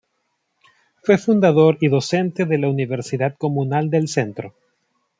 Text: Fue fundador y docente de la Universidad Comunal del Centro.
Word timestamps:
Fue 1.03 1.19
fundador 1.19 1.77
y 1.79 1.87
docente 1.87 2.45
de 2.45 2.57
la 2.57 2.69
Universidad 2.69 3.37
Comunal 3.37 3.91
del 3.91 4.07
Centro. 4.07 4.55